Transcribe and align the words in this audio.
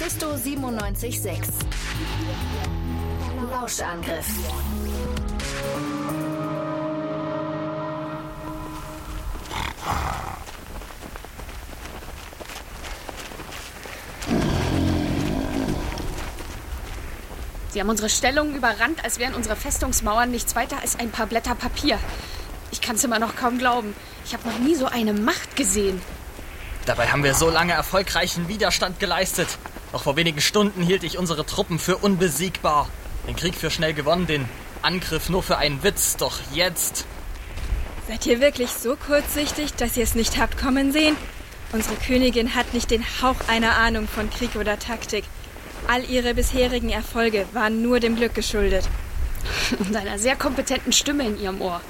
Mephisto 0.00 0.36
976. 0.36 1.40
Lauschangriff. 3.50 4.26
Sie 17.70 17.80
haben 17.80 17.88
unsere 17.88 18.08
Stellungen 18.08 18.54
überrannt, 18.54 19.02
als 19.02 19.18
wären 19.18 19.34
unsere 19.34 19.56
Festungsmauern 19.56 20.30
nichts 20.30 20.54
weiter 20.54 20.80
als 20.80 20.96
ein 20.96 21.10
paar 21.10 21.26
Blätter 21.26 21.56
Papier. 21.56 21.98
Ich 22.70 22.80
kann 22.80 22.94
es 22.94 23.02
immer 23.02 23.18
noch 23.18 23.34
kaum 23.34 23.58
glauben. 23.58 23.96
Ich 24.24 24.32
habe 24.32 24.48
noch 24.48 24.60
nie 24.60 24.76
so 24.76 24.86
eine 24.86 25.12
Macht 25.12 25.56
gesehen. 25.56 26.00
Dabei 26.86 27.08
haben 27.08 27.24
wir 27.24 27.34
so 27.34 27.50
lange 27.50 27.72
erfolgreichen 27.72 28.46
Widerstand 28.46 29.00
geleistet. 29.00 29.58
Noch 29.92 30.02
vor 30.02 30.16
wenigen 30.16 30.40
Stunden 30.40 30.82
hielt 30.82 31.02
ich 31.02 31.18
unsere 31.18 31.46
Truppen 31.46 31.78
für 31.78 31.96
unbesiegbar. 31.96 32.88
Den 33.26 33.36
Krieg 33.36 33.54
für 33.54 33.70
schnell 33.70 33.94
gewonnen, 33.94 34.26
den 34.26 34.48
Angriff 34.82 35.28
nur 35.28 35.42
für 35.42 35.58
einen 35.58 35.82
Witz. 35.82 36.16
Doch 36.16 36.38
jetzt. 36.52 37.06
Seid 38.06 38.26
ihr 38.26 38.40
wirklich 38.40 38.70
so 38.70 38.96
kurzsichtig, 38.96 39.74
dass 39.74 39.96
ihr 39.96 40.04
es 40.04 40.14
nicht 40.14 40.38
habt 40.38 40.58
kommen 40.58 40.92
sehen? 40.92 41.16
Unsere 41.72 41.96
Königin 41.96 42.54
hat 42.54 42.72
nicht 42.72 42.90
den 42.90 43.04
Hauch 43.22 43.36
einer 43.48 43.76
Ahnung 43.76 44.08
von 44.08 44.30
Krieg 44.30 44.56
oder 44.56 44.78
Taktik. 44.78 45.24
All 45.86 46.04
ihre 46.04 46.34
bisherigen 46.34 46.90
Erfolge 46.90 47.46
waren 47.52 47.82
nur 47.82 48.00
dem 48.00 48.16
Glück 48.16 48.34
geschuldet. 48.34 48.88
Und 49.78 49.94
einer 49.94 50.18
sehr 50.18 50.36
kompetenten 50.36 50.92
Stimme 50.92 51.26
in 51.26 51.40
ihrem 51.40 51.60
Ohr. 51.60 51.80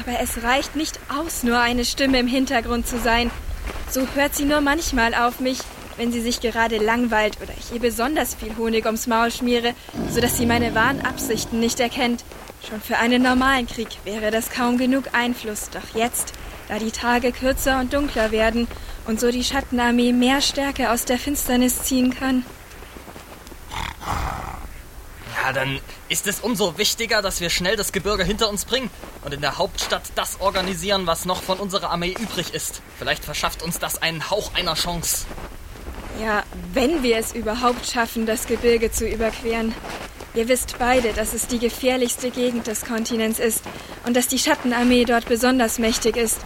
Aber 0.00 0.18
es 0.20 0.42
reicht 0.42 0.76
nicht 0.76 0.98
aus, 1.08 1.42
nur 1.42 1.58
eine 1.58 1.84
Stimme 1.84 2.18
im 2.18 2.26
Hintergrund 2.26 2.86
zu 2.86 2.98
sein. 2.98 3.30
So 3.90 4.06
hört 4.14 4.34
sie 4.34 4.44
nur 4.44 4.60
manchmal 4.60 5.14
auf 5.14 5.40
mich, 5.40 5.58
wenn 5.96 6.12
sie 6.12 6.20
sich 6.20 6.40
gerade 6.40 6.78
langweilt 6.78 7.38
oder 7.42 7.52
ich 7.58 7.72
ihr 7.72 7.80
besonders 7.80 8.34
viel 8.34 8.56
Honig 8.56 8.86
ums 8.86 9.06
Maul 9.06 9.30
schmiere, 9.30 9.74
sodass 10.10 10.36
sie 10.36 10.46
meine 10.46 10.74
wahren 10.74 11.00
Absichten 11.00 11.60
nicht 11.60 11.80
erkennt. 11.80 12.24
Schon 12.68 12.80
für 12.80 12.98
einen 12.98 13.22
normalen 13.22 13.66
Krieg 13.66 13.88
wäre 14.04 14.30
das 14.30 14.50
kaum 14.50 14.78
genug 14.78 15.04
Einfluss, 15.12 15.70
doch 15.70 15.94
jetzt, 15.94 16.32
da 16.68 16.78
die 16.78 16.90
Tage 16.90 17.32
kürzer 17.32 17.80
und 17.80 17.92
dunkler 17.92 18.30
werden 18.32 18.66
und 19.06 19.20
so 19.20 19.30
die 19.30 19.44
Schattenarmee 19.44 20.12
mehr 20.12 20.40
Stärke 20.40 20.90
aus 20.90 21.04
der 21.04 21.18
Finsternis 21.18 21.82
ziehen 21.82 22.14
kann, 22.14 22.44
ja, 25.46 25.52
dann 25.52 25.80
ist 26.08 26.26
es 26.26 26.40
umso 26.40 26.76
wichtiger, 26.76 27.22
dass 27.22 27.40
wir 27.40 27.50
schnell 27.50 27.76
das 27.76 27.92
Gebirge 27.92 28.24
hinter 28.24 28.48
uns 28.48 28.64
bringen 28.64 28.90
und 29.24 29.32
in 29.32 29.40
der 29.40 29.58
Hauptstadt 29.58 30.02
das 30.16 30.40
organisieren, 30.40 31.06
was 31.06 31.24
noch 31.24 31.40
von 31.40 31.58
unserer 31.58 31.90
Armee 31.90 32.16
übrig 32.18 32.52
ist. 32.52 32.82
Vielleicht 32.98 33.24
verschafft 33.24 33.62
uns 33.62 33.78
das 33.78 34.02
einen 34.02 34.28
Hauch 34.28 34.54
einer 34.54 34.74
Chance. 34.74 35.24
Ja, 36.20 36.44
wenn 36.72 37.02
wir 37.02 37.18
es 37.18 37.34
überhaupt 37.34 37.86
schaffen, 37.86 38.26
das 38.26 38.46
Gebirge 38.46 38.90
zu 38.90 39.06
überqueren. 39.06 39.74
Ihr 40.34 40.48
wisst 40.48 40.78
beide, 40.78 41.12
dass 41.12 41.34
es 41.34 41.46
die 41.46 41.58
gefährlichste 41.58 42.30
Gegend 42.30 42.66
des 42.66 42.84
Kontinents 42.84 43.38
ist 43.38 43.62
und 44.06 44.16
dass 44.16 44.28
die 44.28 44.38
Schattenarmee 44.38 45.04
dort 45.04 45.26
besonders 45.26 45.78
mächtig 45.78 46.16
ist. 46.16 46.40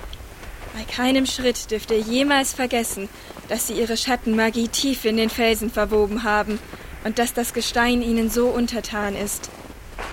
Bei 0.75 0.85
keinem 0.85 1.27
Schritt 1.27 1.71
dürft 1.71 1.91
ihr 1.91 1.99
jemals 1.99 2.53
vergessen, 2.53 3.09
dass 3.49 3.67
sie 3.67 3.75
ihre 3.75 3.97
Schattenmagie 3.97 4.69
tief 4.69 5.05
in 5.05 5.17
den 5.17 5.31
Felsen 5.31 5.71
verwoben 5.71 6.23
haben 6.23 6.59
und 7.05 7.19
dass 7.19 7.33
das 7.33 7.53
Gestein 7.53 8.03
ihnen 8.03 8.31
so 8.31 8.49
untertan 8.49 9.17
ist. 9.17 9.51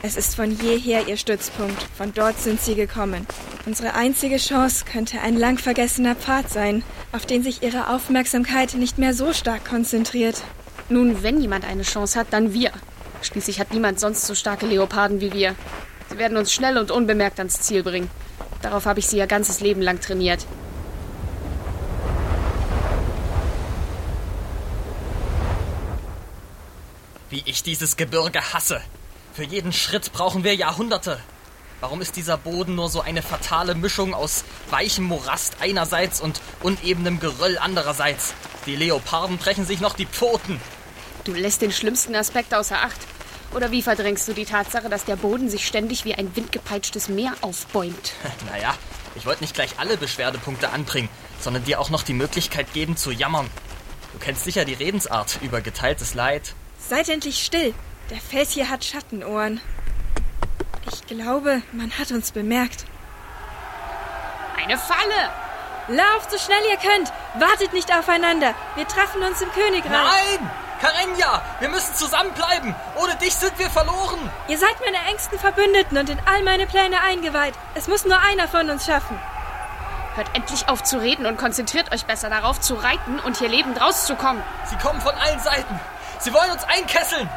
Es 0.03 0.15
ist 0.15 0.35
von 0.35 0.51
jeher 0.51 1.07
ihr 1.07 1.17
Stützpunkt, 1.17 1.81
von 1.95 2.13
dort 2.13 2.39
sind 2.39 2.61
sie 2.61 2.75
gekommen. 2.75 3.25
Unsere 3.65 3.93
einzige 3.95 4.37
Chance 4.37 4.85
könnte 4.85 5.19
ein 5.21 5.35
lang 5.35 5.57
vergessener 5.57 6.15
Pfad 6.15 6.49
sein, 6.49 6.83
auf 7.11 7.25
den 7.25 7.43
sich 7.43 7.63
ihre 7.63 7.89
Aufmerksamkeit 7.89 8.75
nicht 8.75 8.97
mehr 8.97 9.13
so 9.13 9.33
stark 9.33 9.65
konzentriert. 9.65 10.41
Nun, 10.89 11.23
wenn 11.23 11.41
jemand 11.41 11.65
eine 11.65 11.83
Chance 11.83 12.19
hat, 12.19 12.27
dann 12.31 12.53
wir. 12.53 12.71
Schließlich 13.21 13.59
hat 13.59 13.73
niemand 13.73 13.99
sonst 13.99 14.25
so 14.25 14.35
starke 14.35 14.65
Leoparden 14.65 15.19
wie 15.19 15.33
wir. 15.33 15.55
Sie 16.09 16.17
werden 16.17 16.37
uns 16.37 16.53
schnell 16.53 16.77
und 16.77 16.91
unbemerkt 16.91 17.39
ans 17.39 17.61
Ziel 17.61 17.83
bringen. 17.83 18.09
Darauf 18.61 18.85
habe 18.85 18.99
ich 18.99 19.07
sie 19.07 19.17
ihr 19.17 19.27
ganzes 19.27 19.59
Leben 19.59 19.81
lang 19.81 19.99
trainiert. 19.99 20.45
Wie 27.29 27.43
ich 27.45 27.63
dieses 27.63 27.97
Gebirge 27.97 28.53
hasse. 28.53 28.81
Für 29.37 29.43
jeden 29.43 29.71
Schritt 29.71 30.13
brauchen 30.13 30.43
wir 30.43 30.55
Jahrhunderte. 30.55 31.19
Warum 31.79 32.01
ist 32.01 32.15
dieser 32.15 32.39
Boden 32.39 32.73
nur 32.73 32.89
so 32.89 33.01
eine 33.01 33.21
fatale 33.21 33.75
Mischung 33.75 34.15
aus 34.15 34.43
weichem 34.71 35.05
Morast 35.05 35.57
einerseits 35.59 36.19
und 36.19 36.41
unebenem 36.63 37.19
Geröll 37.19 37.59
andererseits? 37.59 38.33
Die 38.65 38.75
Leoparden 38.75 39.37
brechen 39.37 39.63
sich 39.63 39.79
noch 39.79 39.93
die 39.93 40.07
Pfoten. 40.07 40.59
Du 41.23 41.35
lässt 41.35 41.61
den 41.61 41.71
schlimmsten 41.71 42.15
Aspekt 42.15 42.55
außer 42.55 42.81
Acht. 42.81 42.97
Oder 43.53 43.69
wie 43.69 43.83
verdrängst 43.83 44.27
du 44.27 44.33
die 44.33 44.45
Tatsache, 44.45 44.89
dass 44.89 45.05
der 45.05 45.17
Boden 45.17 45.51
sich 45.51 45.67
ständig 45.67 46.03
wie 46.03 46.15
ein 46.15 46.35
windgepeitschtes 46.35 47.07
Meer 47.07 47.33
aufbäumt? 47.41 48.13
naja, 48.51 48.73
ich 49.13 49.27
wollte 49.27 49.43
nicht 49.43 49.53
gleich 49.53 49.77
alle 49.77 49.97
Beschwerdepunkte 49.97 50.71
anbringen, 50.71 51.09
sondern 51.39 51.63
dir 51.63 51.79
auch 51.79 51.91
noch 51.91 52.01
die 52.01 52.13
Möglichkeit 52.13 52.73
geben 52.73 52.97
zu 52.97 53.11
jammern. 53.11 53.47
Du 54.13 54.17
kennst 54.17 54.45
sicher 54.45 54.65
die 54.65 54.73
Redensart 54.73 55.37
über 55.43 55.61
geteiltes 55.61 56.15
Leid, 56.15 56.55
Seid 56.79 57.09
endlich 57.09 57.43
still. 57.43 57.73
Der 58.09 58.21
Fels 58.21 58.51
hier 58.51 58.69
hat 58.69 58.85
Schattenohren. 58.85 59.59
Ich 60.89 61.05
glaube, 61.07 61.61
man 61.73 61.91
hat 61.99 62.11
uns 62.11 62.31
bemerkt. 62.31 62.85
Eine 64.55 64.77
Falle! 64.77 65.29
Lauft 65.89 66.31
so 66.31 66.37
schnell 66.37 66.63
ihr 66.69 66.77
könnt! 66.77 67.11
Wartet 67.35 67.73
nicht 67.73 67.93
aufeinander! 67.93 68.53
Wir 68.75 68.87
treffen 68.87 69.21
uns 69.23 69.41
im 69.41 69.51
Königreich! 69.51 69.91
Nein! 69.91 70.49
Karenja! 70.81 71.41
Wir 71.59 71.69
müssen 71.69 71.95
zusammenbleiben! 71.95 72.75
Ohne 73.01 73.15
dich 73.15 73.35
sind 73.35 73.57
wir 73.59 73.69
verloren! 73.69 74.29
Ihr 74.47 74.57
seid 74.57 74.75
meine 74.79 75.09
engsten 75.09 75.37
Verbündeten 75.39 75.97
und 75.97 76.09
in 76.09 76.19
all 76.25 76.43
meine 76.43 76.65
Pläne 76.65 77.01
eingeweiht. 77.01 77.55
Es 77.75 77.87
muss 77.89 78.05
nur 78.05 78.19
einer 78.19 78.47
von 78.47 78.69
uns 78.69 78.85
schaffen. 78.85 79.19
Hört 80.15 80.33
endlich 80.33 80.69
auf 80.69 80.81
zu 80.83 80.97
reden 80.97 81.25
und 81.25 81.37
konzentriert 81.37 81.91
euch 81.93 82.05
besser 82.05 82.29
darauf 82.29 82.59
zu 82.61 82.75
reiten 82.75 83.19
und 83.19 83.37
hier 83.37 83.49
lebend 83.49 83.79
rauszukommen. 83.79 84.41
Sie 84.69 84.77
kommen 84.77 85.01
von 85.01 85.13
allen 85.13 85.39
Seiten. 85.39 85.79
Sie 86.19 86.33
wollen 86.33 86.51
uns 86.51 86.63
einkesseln. 86.63 87.29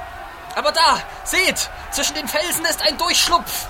Aber 0.60 0.72
da, 0.72 1.02
seht, 1.24 1.70
zwischen 1.90 2.16
den 2.16 2.28
Felsen 2.28 2.66
ist 2.66 2.82
ein 2.82 2.98
Durchschlupf. 2.98 3.66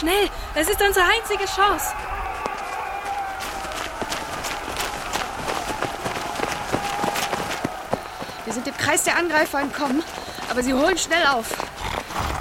Schnell, 0.00 0.30
es 0.54 0.66
ist 0.66 0.80
unsere 0.80 1.04
einzige 1.04 1.44
Chance. 1.44 1.92
Wir 8.46 8.54
sind 8.54 8.66
dem 8.66 8.74
Kreis 8.78 9.02
der 9.02 9.18
Angreifer 9.18 9.60
entkommen, 9.60 10.02
aber 10.48 10.62
sie 10.62 10.72
holen 10.72 10.96
schnell 10.96 11.26
auf. 11.26 11.48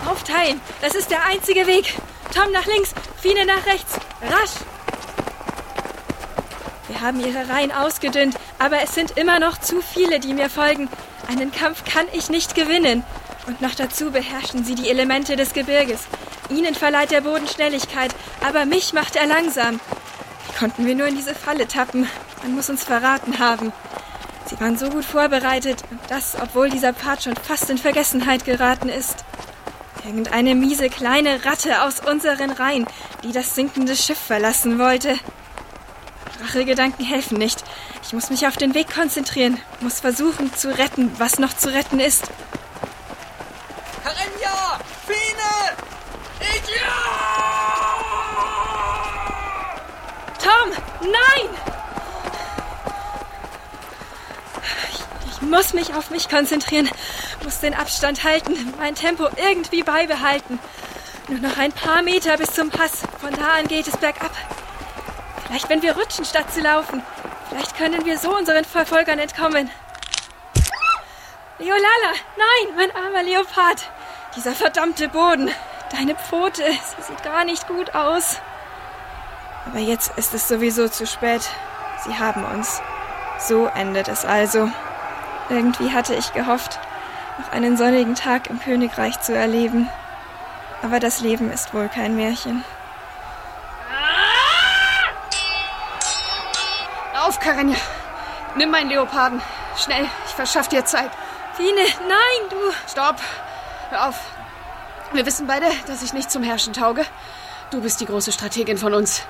Aufteilen, 0.05 0.61
das 0.79 0.95
ist 0.95 1.11
der 1.11 1.25
einzige 1.25 1.67
Weg. 1.67 1.93
Tom 2.33 2.49
nach 2.53 2.65
links, 2.67 2.93
Fine 3.21 3.45
nach 3.45 3.65
rechts. 3.65 3.95
Rasch! 4.21 4.51
Wir 6.87 7.01
haben 7.01 7.19
ihre 7.19 7.49
Reihen 7.49 7.73
ausgedünnt, 7.73 8.37
aber 8.57 8.81
es 8.83 8.95
sind 8.95 9.17
immer 9.17 9.41
noch 9.41 9.57
zu 9.57 9.81
viele, 9.81 10.21
die 10.21 10.33
mir 10.33 10.49
folgen. 10.49 10.87
Einen 11.27 11.51
Kampf 11.51 11.83
kann 11.83 12.05
ich 12.13 12.29
nicht 12.29 12.55
gewinnen. 12.55 13.03
Und 13.51 13.59
noch 13.59 13.75
dazu 13.75 14.11
beherrschen 14.11 14.63
sie 14.63 14.75
die 14.75 14.89
Elemente 14.89 15.35
des 15.35 15.51
Gebirges. 15.51 16.03
Ihnen 16.49 16.73
verleiht 16.73 17.11
der 17.11 17.19
Boden 17.19 17.49
Schnelligkeit, 17.49 18.15
aber 18.47 18.65
mich 18.65 18.93
macht 18.93 19.17
er 19.17 19.25
langsam. 19.25 19.81
Wie 20.47 20.57
konnten 20.57 20.85
wir 20.85 20.95
nur 20.95 21.07
in 21.07 21.17
diese 21.17 21.35
Falle 21.35 21.67
tappen? 21.67 22.07
Man 22.43 22.55
muss 22.55 22.69
uns 22.69 22.85
verraten 22.85 23.39
haben. 23.39 23.73
Sie 24.45 24.57
waren 24.61 24.77
so 24.77 24.89
gut 24.89 25.03
vorbereitet, 25.03 25.83
und 25.91 25.99
das, 26.07 26.37
obwohl 26.41 26.69
dieser 26.69 26.93
Pfad 26.93 27.23
schon 27.23 27.35
fast 27.35 27.69
in 27.69 27.77
Vergessenheit 27.77 28.45
geraten 28.45 28.87
ist. 28.87 29.25
Irgendeine 30.05 30.55
miese 30.55 30.89
kleine 30.89 31.43
Ratte 31.43 31.81
aus 31.83 31.99
unseren 31.99 32.51
Reihen, 32.51 32.87
die 33.25 33.33
das 33.33 33.53
sinkende 33.53 33.97
Schiff 33.97 34.17
verlassen 34.17 34.79
wollte. 34.79 35.19
Rachegedanken 36.41 37.03
helfen 37.03 37.37
nicht. 37.37 37.65
Ich 38.01 38.13
muss 38.13 38.29
mich 38.29 38.47
auf 38.47 38.55
den 38.55 38.73
Weg 38.73 38.93
konzentrieren, 38.93 39.59
muss 39.81 39.99
versuchen 39.99 40.55
zu 40.55 40.69
retten, 40.69 41.11
was 41.17 41.37
noch 41.37 41.53
zu 41.53 41.73
retten 41.73 41.99
ist. 41.99 42.29
Karenja! 44.03 44.79
Fine! 45.05 45.77
Idiot! 46.63 46.81
Tom! 50.43 50.71
Nein! 51.01 51.49
Ich, 54.91 54.99
ich 55.31 55.41
muss 55.41 55.73
mich 55.73 55.93
auf 55.93 56.09
mich 56.09 56.29
konzentrieren, 56.29 56.89
muss 57.43 57.59
den 57.59 57.73
Abstand 57.73 58.23
halten, 58.23 58.73
mein 58.77 58.95
Tempo 58.95 59.27
irgendwie 59.37 59.83
beibehalten. 59.83 60.59
Nur 61.27 61.39
noch 61.39 61.57
ein 61.57 61.71
paar 61.71 62.01
Meter 62.01 62.37
bis 62.37 62.51
zum 62.51 62.69
Pass. 62.69 63.03
Von 63.19 63.33
da 63.33 63.53
an 63.53 63.67
geht 63.67 63.87
es 63.87 63.97
bergab. 63.97 64.31
Vielleicht, 65.45 65.69
wenn 65.69 65.81
wir 65.81 65.95
rutschen, 65.95 66.25
statt 66.25 66.53
zu 66.53 66.61
laufen. 66.61 67.03
Vielleicht 67.49 67.77
können 67.77 68.05
wir 68.05 68.17
so 68.17 68.35
unseren 68.35 68.65
Verfolgern 68.65 69.19
entkommen. 69.19 69.69
Leolala! 71.59 72.13
Nein, 72.37 72.75
mein 72.75 72.95
armer 72.95 73.23
Leopard! 73.23 73.89
Dieser 74.35 74.53
verdammte 74.53 75.09
Boden! 75.09 75.51
Deine 75.91 76.15
Pfote, 76.15 76.63
sie 76.63 77.01
sieht 77.01 77.23
gar 77.23 77.43
nicht 77.43 77.67
gut 77.67 77.93
aus. 77.93 78.41
Aber 79.65 79.79
jetzt 79.79 80.17
ist 80.17 80.33
es 80.33 80.47
sowieso 80.47 80.87
zu 80.87 81.05
spät. 81.05 81.41
Sie 82.05 82.17
haben 82.17 82.43
uns. 82.45 82.81
So 83.39 83.67
endet 83.67 84.07
es 84.07 84.25
also. 84.25 84.69
Irgendwie 85.49 85.91
hatte 85.91 86.15
ich 86.15 86.33
gehofft, 86.33 86.79
noch 87.37 87.51
einen 87.51 87.75
sonnigen 87.75 88.15
Tag 88.15 88.49
im 88.49 88.59
Königreich 88.59 89.19
zu 89.19 89.35
erleben. 89.35 89.89
Aber 90.81 90.99
das 90.99 91.19
Leben 91.19 91.51
ist 91.51 91.73
wohl 91.73 91.89
kein 91.89 92.15
Märchen. 92.15 92.63
Auf, 97.21 97.39
Karenja. 97.39 97.77
Nimm 98.55 98.71
meinen 98.71 98.89
Leoparden. 98.89 99.41
Schnell, 99.77 100.07
ich 100.25 100.33
verschaff 100.33 100.67
dir 100.67 100.85
Zeit. 100.85 101.11
Fine, 101.53 101.81
nein, 102.07 102.49
du. 102.49 102.57
Stopp. 102.89 103.17
Hör 103.89 104.09
auf. 104.09 104.19
Wir 105.13 105.25
wissen 105.25 105.45
beide, 105.45 105.65
dass 105.87 106.01
ich 106.03 106.13
nicht 106.13 106.31
zum 106.31 106.41
Herrschen 106.41 106.71
tauge. 106.71 107.05
Du 107.69 107.81
bist 107.81 107.99
die 107.99 108.05
große 108.05 108.31
Strategin 108.31 108.77
von 108.77 108.93
uns. 108.93 109.23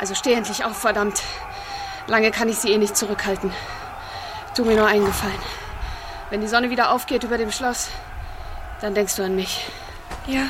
Also 0.00 0.14
steh 0.14 0.32
endlich 0.32 0.64
auf, 0.64 0.78
verdammt. 0.78 1.22
Lange 2.06 2.30
kann 2.30 2.48
ich 2.48 2.56
sie 2.56 2.72
eh 2.72 2.78
nicht 2.78 2.96
zurückhalten. 2.96 3.52
Tu 4.56 4.64
mir 4.64 4.76
nur 4.76 4.86
einen 4.86 5.04
Gefallen. 5.04 5.38
Wenn 6.30 6.40
die 6.40 6.48
Sonne 6.48 6.70
wieder 6.70 6.92
aufgeht 6.92 7.24
über 7.24 7.36
dem 7.36 7.52
Schloss, 7.52 7.88
dann 8.80 8.94
denkst 8.94 9.16
du 9.16 9.22
an 9.22 9.36
mich. 9.36 9.66
Ja. 10.26 10.46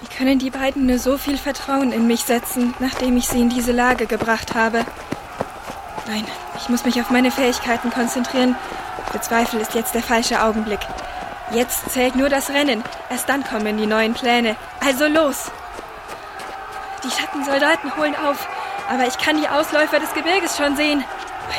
Wie 0.00 0.14
können 0.14 0.38
die 0.38 0.50
beiden 0.50 0.84
nur 0.84 0.98
so 0.98 1.16
viel 1.16 1.38
Vertrauen 1.38 1.92
in 1.92 2.06
mich 2.06 2.24
setzen, 2.24 2.74
nachdem 2.78 3.16
ich 3.16 3.26
sie 3.26 3.40
in 3.40 3.48
diese 3.48 3.72
Lage 3.72 4.06
gebracht 4.06 4.54
habe? 4.54 4.84
Nein, 6.06 6.26
ich 6.58 6.68
muss 6.68 6.84
mich 6.84 7.00
auf 7.00 7.08
meine 7.08 7.30
Fähigkeiten 7.30 7.90
konzentrieren. 7.90 8.54
Für 9.10 9.20
Zweifel 9.22 9.60
ist 9.60 9.74
jetzt 9.74 9.94
der 9.94 10.02
falsche 10.02 10.42
Augenblick. 10.42 10.80
Jetzt 11.54 11.90
zählt 11.90 12.16
nur 12.16 12.28
das 12.28 12.50
Rennen. 12.50 12.82
Erst 13.10 13.28
dann 13.28 13.44
kommen 13.44 13.76
die 13.76 13.86
neuen 13.86 14.12
Pläne. 14.12 14.56
Also 14.84 15.06
los! 15.06 15.52
Die 17.04 17.10
Schattensoldaten 17.10 17.96
holen 17.96 18.16
auf, 18.16 18.48
aber 18.88 19.06
ich 19.06 19.18
kann 19.18 19.40
die 19.40 19.48
Ausläufer 19.48 20.00
des 20.00 20.12
Gebirges 20.14 20.56
schon 20.56 20.74
sehen. 20.74 21.04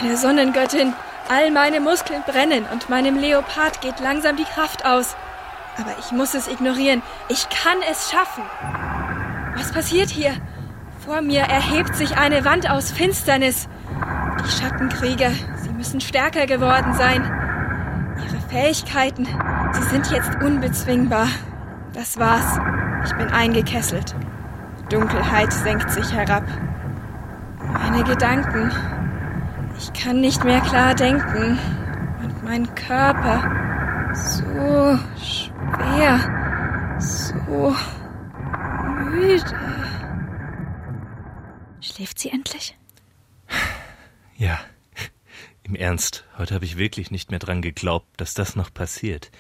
Meine 0.01 0.17
Sonnengöttin, 0.17 0.93
all 1.29 1.49
meine 1.51 1.79
Muskeln 1.79 2.23
brennen 2.23 2.65
und 2.73 2.89
meinem 2.89 3.17
Leopard 3.17 3.79
geht 3.79 3.99
langsam 4.01 4.35
die 4.35 4.43
Kraft 4.43 4.85
aus. 4.85 5.15
Aber 5.77 5.95
ich 5.99 6.11
muss 6.11 6.33
es 6.33 6.47
ignorieren. 6.47 7.01
Ich 7.29 7.47
kann 7.49 7.77
es 7.89 8.11
schaffen. 8.11 8.43
Was 9.55 9.71
passiert 9.71 10.09
hier? 10.09 10.33
Vor 11.05 11.21
mir 11.21 11.41
erhebt 11.41 11.95
sich 11.95 12.17
eine 12.17 12.43
Wand 12.43 12.69
aus 12.69 12.91
Finsternis. 12.91 13.69
Die 14.43 14.51
Schattenkrieger, 14.51 15.31
sie 15.61 15.69
müssen 15.69 16.01
stärker 16.01 16.47
geworden 16.47 16.93
sein. 16.95 17.23
Ihre 18.17 18.41
Fähigkeiten, 18.49 19.27
sie 19.75 19.89
sind 19.89 20.11
jetzt 20.11 20.41
unbezwingbar. 20.41 21.27
Das 21.93 22.17
war's. 22.17 22.59
Ich 23.05 23.13
bin 23.15 23.27
eingekesselt. 23.27 24.15
Dunkelheit 24.89 25.51
senkt 25.51 25.91
sich 25.91 26.11
herab. 26.13 26.43
Meine 27.73 28.03
Gedanken. 28.03 28.71
Ich 29.77 29.91
kann 29.93 30.21
nicht 30.21 30.43
mehr 30.43 30.61
klar 30.61 30.95
denken. 30.95 31.59
Und 32.23 32.43
mein 32.43 32.73
Körper. 32.75 34.11
So 34.13 34.99
schwer. 35.17 36.19
So 36.99 37.75
müde. 39.15 39.45
Schläft 41.81 42.19
sie 42.19 42.29
endlich? 42.29 42.77
Ja. 44.37 44.59
Im 45.63 45.75
Ernst, 45.75 46.25
heute 46.37 46.53
habe 46.53 46.65
ich 46.65 46.77
wirklich 46.77 47.09
nicht 47.09 47.31
mehr 47.31 47.39
dran 47.39 47.61
geglaubt, 47.61 48.07
dass 48.17 48.33
das 48.33 48.55
noch 48.55 48.71
passiert. 48.73 49.31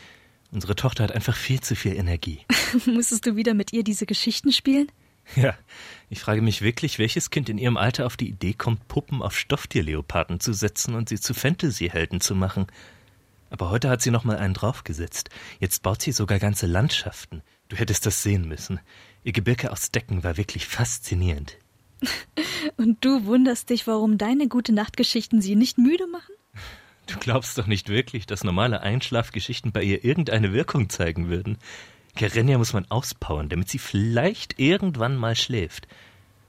Unsere 0.55 0.77
Tochter 0.77 1.03
hat 1.03 1.11
einfach 1.11 1.35
viel 1.35 1.59
zu 1.59 1.75
viel 1.75 1.97
Energie. 1.97 2.39
Musstest 2.85 3.25
du 3.25 3.35
wieder 3.35 3.53
mit 3.53 3.73
ihr 3.73 3.83
diese 3.83 4.05
Geschichten 4.05 4.53
spielen? 4.53 4.89
Ja, 5.35 5.53
ich 6.09 6.21
frage 6.21 6.41
mich 6.41 6.61
wirklich, 6.61 6.97
welches 6.97 7.29
Kind 7.29 7.49
in 7.49 7.57
ihrem 7.57 7.75
Alter 7.75 8.05
auf 8.05 8.15
die 8.15 8.29
Idee 8.29 8.53
kommt, 8.53 8.87
Puppen 8.87 9.21
auf 9.21 9.37
Stofftierleoparden 9.37 10.39
zu 10.39 10.53
setzen 10.53 10.95
und 10.95 11.09
sie 11.09 11.19
zu 11.19 11.33
Fantasy-Helden 11.33 12.21
zu 12.21 12.35
machen. 12.35 12.67
Aber 13.49 13.69
heute 13.69 13.89
hat 13.89 14.01
sie 14.01 14.11
noch 14.11 14.23
mal 14.23 14.37
einen 14.37 14.53
draufgesetzt. 14.53 15.29
Jetzt 15.59 15.83
baut 15.83 16.01
sie 16.01 16.13
sogar 16.13 16.39
ganze 16.39 16.67
Landschaften. 16.67 17.41
Du 17.67 17.75
hättest 17.75 18.05
das 18.05 18.23
sehen 18.23 18.47
müssen. 18.47 18.79
Ihr 19.25 19.33
Gebirge 19.33 19.73
aus 19.73 19.91
Decken 19.91 20.23
war 20.23 20.37
wirklich 20.37 20.67
faszinierend. 20.67 21.57
Und 22.77 23.03
du 23.03 23.25
wunderst 23.25 23.71
dich, 23.71 23.87
warum 23.87 24.17
deine 24.17 24.47
gute 24.47 24.71
Nachtgeschichten 24.71 25.41
sie 25.41 25.57
nicht 25.57 25.77
müde 25.77 26.07
machen? 26.07 26.34
Du 27.07 27.19
glaubst 27.19 27.57
doch 27.57 27.67
nicht 27.67 27.89
wirklich, 27.89 28.25
dass 28.25 28.43
normale 28.43 28.81
Einschlafgeschichten 28.81 29.71
bei 29.71 29.83
ihr 29.83 30.03
irgendeine 30.03 30.53
Wirkung 30.53 30.89
zeigen 30.89 31.29
würden. 31.29 31.57
Kerenja 32.15 32.57
muss 32.57 32.73
man 32.73 32.89
auspowern, 32.89 33.49
damit 33.49 33.69
sie 33.69 33.77
vielleicht 33.77 34.59
irgendwann 34.59 35.15
mal 35.17 35.35
schläft. 35.35 35.87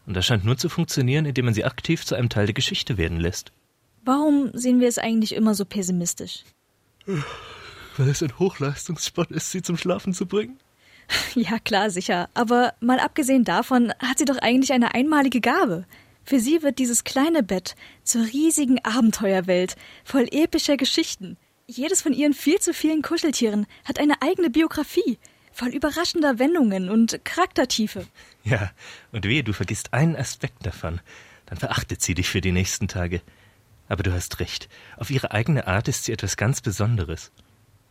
Und 0.07 0.15
das 0.15 0.25
scheint 0.25 0.45
nur 0.45 0.57
zu 0.57 0.69
funktionieren, 0.69 1.27
indem 1.27 1.47
man 1.47 1.55
sie 1.55 1.65
aktiv 1.65 2.07
zu 2.07 2.15
einem 2.15 2.29
Teil 2.29 2.47
der 2.47 2.55
Geschichte 2.55 2.97
werden 2.97 3.19
lässt. 3.19 3.53
Warum 4.05 4.51
sehen 4.53 4.81
wir 4.81 4.89
es 4.89 4.99
eigentlich 4.99 5.35
immer 5.35 5.55
so 5.55 5.65
pessimistisch? 5.65 6.45
Weil 7.97 8.09
es 8.09 8.23
ein 8.23 8.39
Hochleistungssport 8.39 9.33
ist, 9.33 9.51
sie 9.51 9.63
zum 9.63 9.77
Schlafen 9.77 10.15
zu 10.15 10.27
bringen? 10.27 10.59
Ja, 11.35 11.61
klar, 11.61 11.91
sicher. 11.91 12.29
Aber 12.35 12.75
mal 12.81 12.99
abgesehen 12.99 13.45
davon 13.45 13.93
hat 14.01 14.19
sie 14.19 14.25
doch 14.25 14.39
eigentlich 14.39 14.73
eine 14.73 14.95
einmalige 14.95 15.41
Gabe. 15.41 15.85
Für 16.27 16.41
sie 16.41 16.63
wird 16.63 16.81
dieses 16.81 17.05
kleine 17.05 17.45
Bett 17.45 17.77
zur 18.03 18.25
riesigen 18.25 18.85
Abenteuerwelt, 18.85 19.77
voll 20.05 20.27
epischer 20.33 20.77
Geschichten. 20.77 21.37
Jedes 21.69 22.03
von 22.03 22.13
ihren 22.13 22.35
viel 22.35 22.59
zu 22.59 22.75
vielen 22.75 23.03
Kuscheltieren 23.03 23.67
hat 23.85 24.01
eine 24.01 24.21
eigene 24.23 24.51
Biografie, 24.51 25.19
voll 25.53 25.69
überraschender 25.69 26.41
Wendungen 26.41 26.91
und 26.91 27.25
Charaktertiefe. 27.25 28.07
Ja, 28.43 28.73
und 29.13 29.25
wehe, 29.25 29.45
du 29.45 29.53
vergisst 29.53 29.93
einen 29.95 30.17
Aspekt 30.17 30.67
davon. 30.67 31.01
Dann 31.47 31.59
verachtet 31.59 32.03
sie 32.03 32.15
dich 32.15 32.29
für 32.29 32.41
die 32.41 32.51
nächsten 32.51 32.89
Tage. 32.89 33.23
Aber 33.89 34.03
du 34.03 34.13
hast 34.13 34.41
recht. 34.41 34.69
Auf 34.97 35.11
ihre 35.11 35.31
eigene 35.31 35.69
Art 35.69 35.87
ist 35.87 36.05
sie 36.05 36.13
etwas 36.13 36.37
ganz 36.37 36.61
Besonderes. 36.61 37.31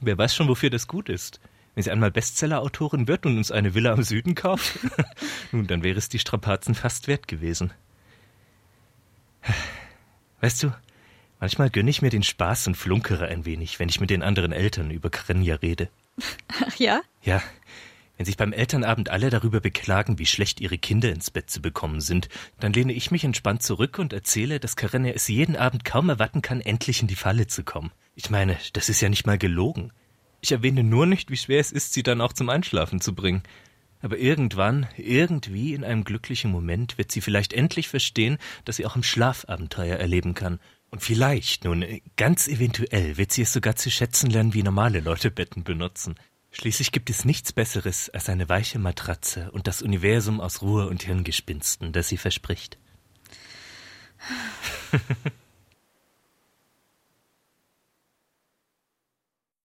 Wer 0.01 0.17
weiß 0.17 0.35
schon, 0.35 0.49
wofür 0.49 0.69
das 0.69 0.89
gut 0.89 1.07
ist. 1.07 1.39
Wenn 1.73 1.83
sie 1.85 1.91
einmal 1.91 2.11
Bestseller-Autorin 2.11 3.07
wird 3.07 3.25
und 3.25 3.37
uns 3.37 3.51
eine 3.51 3.73
Villa 3.73 3.93
am 3.93 4.03
Süden 4.03 4.35
kauft, 4.35 4.77
nun, 5.53 5.67
dann 5.67 5.83
wäre 5.83 5.97
es 5.97 6.09
die 6.09 6.19
Strapazen 6.19 6.75
fast 6.75 7.07
wert 7.07 7.29
gewesen. 7.29 7.71
Weißt 10.41 10.63
du, 10.63 10.73
manchmal 11.39 11.69
gönne 11.69 11.89
ich 11.89 12.01
mir 12.01 12.09
den 12.09 12.23
Spaß 12.23 12.67
und 12.67 12.75
flunkere 12.75 13.27
ein 13.27 13.45
wenig, 13.45 13.79
wenn 13.79 13.89
ich 13.89 13.99
mit 13.99 14.09
den 14.09 14.23
anderen 14.23 14.51
Eltern 14.51 14.91
über 14.91 15.09
Krenja 15.09 15.55
rede. 15.55 15.89
Ach 16.65 16.75
ja? 16.77 17.01
Ja, 17.23 17.41
wenn 18.17 18.25
sich 18.25 18.37
beim 18.37 18.53
Elternabend 18.53 19.09
alle 19.09 19.29
darüber 19.29 19.59
beklagen, 19.59 20.19
wie 20.19 20.25
schlecht 20.25 20.61
ihre 20.61 20.77
Kinder 20.77 21.09
ins 21.09 21.31
Bett 21.31 21.49
zu 21.49 21.61
bekommen 21.61 21.99
sind, 21.99 22.29
dann 22.59 22.71
lehne 22.71 22.93
ich 22.93 23.11
mich 23.11 23.25
entspannt 23.25 23.61
zurück 23.61 23.99
und 23.99 24.13
erzähle, 24.13 24.59
dass 24.59 24.77
Karenja 24.77 25.11
es 25.13 25.27
jeden 25.27 25.57
Abend 25.57 25.83
kaum 25.83 26.09
erwarten 26.09 26.41
kann, 26.41 26.61
endlich 26.61 27.01
in 27.01 27.07
die 27.07 27.15
Falle 27.15 27.47
zu 27.47 27.63
kommen. 27.63 27.91
Ich 28.15 28.29
meine, 28.29 28.57
das 28.73 28.87
ist 28.87 29.01
ja 29.01 29.09
nicht 29.09 29.27
mal 29.27 29.37
gelogen. 29.37 29.91
Ich 30.39 30.53
erwähne 30.53 30.83
nur 30.83 31.05
nicht, 31.05 31.29
wie 31.29 31.37
schwer 31.37 31.59
es 31.59 31.71
ist, 31.71 31.93
sie 31.93 32.03
dann 32.03 32.21
auch 32.21 32.31
zum 32.31 32.49
Einschlafen 32.49 33.01
zu 33.01 33.13
bringen. 33.13 33.43
Aber 34.05 34.19
irgendwann, 34.19 34.87
irgendwie 34.97 35.73
in 35.73 35.83
einem 35.83 36.03
glücklichen 36.03 36.51
Moment 36.51 36.99
wird 36.99 37.11
sie 37.11 37.21
vielleicht 37.21 37.53
endlich 37.53 37.89
verstehen, 37.89 38.37
dass 38.63 38.75
sie 38.75 38.85
auch 38.85 38.95
im 38.95 39.01
Schlaf 39.01 39.45
Abenteuer 39.47 39.97
erleben 39.97 40.35
kann. 40.35 40.59
Und 40.91 41.01
vielleicht, 41.01 41.63
nun, 41.63 41.83
ganz 42.15 42.47
eventuell 42.47 43.17
wird 43.17 43.31
sie 43.31 43.41
es 43.41 43.51
sogar 43.51 43.77
zu 43.77 43.89
schätzen 43.89 44.29
lernen, 44.29 44.53
wie 44.53 44.61
normale 44.61 44.99
Leute 44.99 45.31
Betten 45.31 45.63
benutzen. 45.63 46.13
Schließlich 46.51 46.91
gibt 46.91 47.09
es 47.09 47.25
nichts 47.25 47.51
Besseres 47.51 48.11
als 48.11 48.29
eine 48.29 48.47
weiche 48.47 48.77
Matratze 48.77 49.49
und 49.53 49.65
das 49.65 49.81
Universum 49.81 50.39
aus 50.39 50.61
Ruhe 50.61 50.87
und 50.87 51.01
Hirngespinsten, 51.01 51.91
das 51.91 52.07
sie 52.07 52.17
verspricht. 52.17 52.77